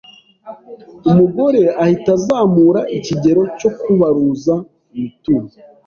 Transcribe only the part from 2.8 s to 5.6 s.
ikirego cyo kubaruza imitungo